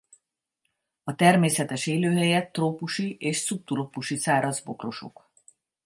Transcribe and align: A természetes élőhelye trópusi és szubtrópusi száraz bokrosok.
A 1.03 1.15
természetes 1.15 1.87
élőhelye 1.87 2.49
trópusi 2.51 3.17
és 3.19 3.37
szubtrópusi 3.37 4.15
száraz 4.15 4.61
bokrosok. 4.61 5.29